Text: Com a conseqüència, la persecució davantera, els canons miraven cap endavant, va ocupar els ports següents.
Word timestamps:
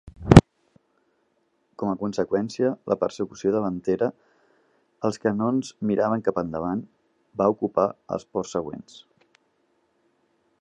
Com 1.81 1.91
a 1.91 1.97
conseqüència, 2.03 2.71
la 2.93 2.97
persecució 3.03 3.51
davantera, 3.57 4.07
els 5.11 5.23
canons 5.27 5.71
miraven 5.91 6.25
cap 6.29 6.41
endavant, 6.45 6.83
va 7.43 7.51
ocupar 7.55 7.87
els 8.17 8.27
ports 8.33 8.57
següents. 8.59 8.99